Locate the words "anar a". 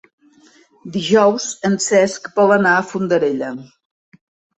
2.55-2.87